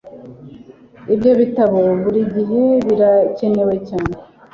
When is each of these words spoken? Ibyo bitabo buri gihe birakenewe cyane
Ibyo 1.13 1.31
bitabo 1.39 1.81
buri 2.01 2.21
gihe 2.35 2.61
birakenewe 2.87 3.75
cyane 3.89 4.13